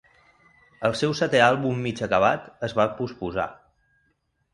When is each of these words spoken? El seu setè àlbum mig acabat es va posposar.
El 0.87 0.95
seu 1.01 1.11
setè 1.19 1.41
àlbum 1.47 1.83
mig 1.87 2.01
acabat 2.07 2.47
es 2.69 2.73
va 2.81 2.87
posposar. 3.03 3.47